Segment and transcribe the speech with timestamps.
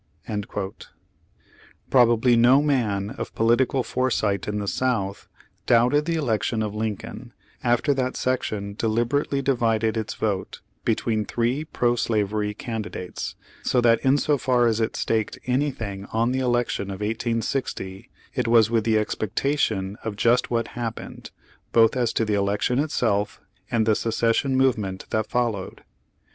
[0.29, 0.83] ^
[1.91, 5.27] Probably no man of political foresight in the South
[5.67, 11.95] doubted the election of Lincoln, after that section deliberately divided its vote between three pro
[11.95, 18.47] slavery candidates, so that insofar as it ''staked" anything on the election of 1860, it
[18.47, 21.29] was with the expectation of just what happened,
[21.73, 23.39] both as to the election itself,
[23.69, 25.83] and the secession move ment that followed.